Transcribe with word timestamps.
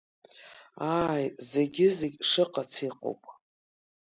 Ааи, 0.99 1.25
зегьы-зегь 1.51 2.17
шыҟац 2.29 2.73
иҟоуп! 2.87 3.21